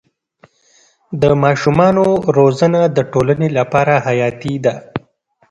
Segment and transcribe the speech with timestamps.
[1.21, 2.05] د ماشومانو
[2.37, 4.75] روزنه د ټولنې لپاره حیاتي ده.